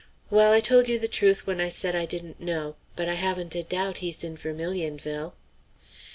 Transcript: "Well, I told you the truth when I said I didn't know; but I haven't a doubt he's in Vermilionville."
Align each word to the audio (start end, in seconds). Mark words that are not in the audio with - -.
"Well, 0.31 0.51
I 0.51 0.61
told 0.61 0.89
you 0.89 0.97
the 0.97 1.07
truth 1.07 1.45
when 1.45 1.61
I 1.61 1.69
said 1.69 1.95
I 1.95 2.07
didn't 2.07 2.41
know; 2.41 2.75
but 2.95 3.07
I 3.07 3.13
haven't 3.13 3.53
a 3.53 3.61
doubt 3.61 3.99
he's 3.99 4.23
in 4.23 4.35
Vermilionville." 4.35 5.33